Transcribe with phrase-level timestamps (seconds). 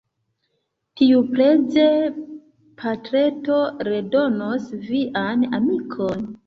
[1.01, 1.85] Tiupreze,
[2.81, 3.61] patreto
[3.93, 6.31] redonos vian amikon.